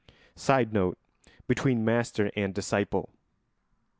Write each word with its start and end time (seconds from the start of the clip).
[Sidenote: 0.35 0.97
Between 1.45 1.85
master 1.85 2.31
and 2.35 2.55
disciple. 2.55 3.11